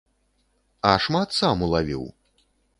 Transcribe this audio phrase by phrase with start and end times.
[0.93, 2.03] А шмат сам улавіў?